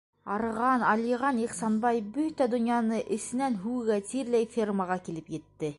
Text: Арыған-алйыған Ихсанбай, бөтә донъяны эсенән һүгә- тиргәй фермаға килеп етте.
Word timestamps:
Арыған-алйыған 0.35 1.41
Ихсанбай, 1.43 2.01
бөтә 2.17 2.49
донъяны 2.55 3.03
эсенән 3.19 3.61
һүгә- 3.67 4.01
тиргәй 4.13 4.53
фермаға 4.57 5.01
килеп 5.11 5.35
етте. 5.39 5.67